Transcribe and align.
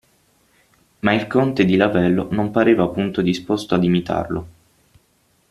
Ma 1.01 1.13
il 1.13 1.27
conte 1.27 1.63
di 1.63 1.75
Lavello 1.75 2.27
non 2.31 2.49
pareva 2.49 2.87
punto 2.89 3.21
disposto 3.21 3.75
ad 3.75 3.83
imitarlo. 3.83 4.47